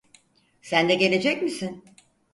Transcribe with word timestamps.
Sen 0.61 0.89
de 0.89 0.95
gelecek 0.95 1.41
misin? 1.41 1.83